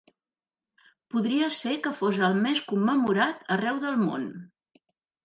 Podria 1.15 1.49
ser 1.57 1.73
que 1.87 1.91
fos 1.99 2.21
el 2.29 2.33
més 2.45 2.61
commemorat 2.71 3.45
arreu 3.57 3.79
del 3.85 4.01
món. 4.07 4.27